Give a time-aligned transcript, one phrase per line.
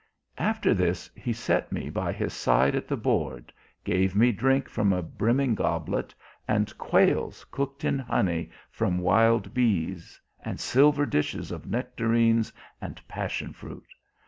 [0.39, 3.53] "After this, he set me by his side at the board,
[3.83, 6.11] gave me drink from a brimming goblet
[6.47, 12.51] and quails cooked in honey from wild bees and silver dishes of nectarines
[12.81, 13.85] and passion fruit.